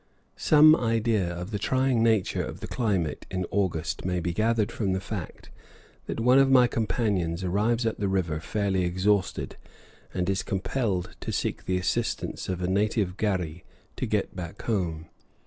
Some 0.35 0.75
idea 0.75 1.27
of 1.31 1.51
the 1.51 1.59
trying 1.59 2.01
nature 2.01 2.43
of 2.43 2.59
the 2.59 2.65
climate 2.67 3.27
in 3.29 3.45
August 3.51 4.03
may 4.03 4.19
be 4.19 4.33
gathered 4.33 4.71
from 4.71 4.93
the 4.93 4.99
fact 4.99 5.51
that 6.07 6.19
one 6.19 6.39
of 6.39 6.49
my 6.49 6.65
companions 6.65 7.43
arrives 7.43 7.85
at 7.85 7.99
the 7.99 8.07
river 8.07 8.39
fairly 8.39 8.83
exhausted, 8.83 9.57
and 10.11 10.27
is 10.27 10.41
compelled 10.41 11.15
to 11.19 11.31
seek 11.31 11.65
the 11.65 11.77
assistance 11.77 12.49
of 12.49 12.63
a 12.63 12.67
native 12.67 13.15
gharri 13.15 13.63
to 13.97 14.07
get 14.07 14.35
back 14.35 14.63
home. 14.63 15.05